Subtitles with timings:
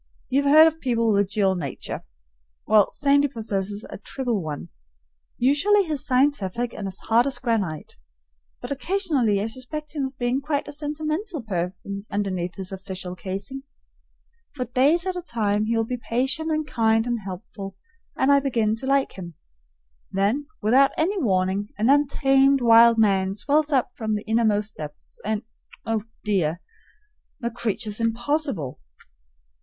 [0.29, 2.01] You have heard of people with a dual nature;
[2.65, 4.69] well, Sandy possesses a triple one.
[5.37, 7.97] Usually he's scientific and as hard as granite,
[8.61, 13.61] but occasionally I suspect him of being quite a sentimental person underneath his official casing.
[14.55, 17.77] For days at a time he will be patient and kind and helpful,
[18.15, 19.35] and I begin to like him;
[20.11, 25.43] then without any warning an untamed wild man swells up from the innermost depths, and
[25.85, 26.59] oh, dear!
[27.39, 28.79] the creature's impossible.